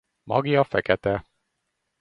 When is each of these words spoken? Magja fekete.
Magja 0.23 0.63
fekete. 0.63 1.23